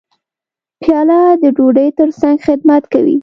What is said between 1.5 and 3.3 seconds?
ډوډۍ ترڅنګ خدمت کوي.